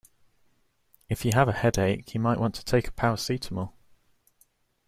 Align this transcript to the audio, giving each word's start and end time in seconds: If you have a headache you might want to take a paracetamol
If 1.09 1.25
you 1.25 1.31
have 1.35 1.47
a 1.47 1.51
headache 1.53 2.15
you 2.15 2.19
might 2.19 2.39
want 2.39 2.55
to 2.55 2.65
take 2.65 2.87
a 2.87 2.91
paracetamol 2.91 3.73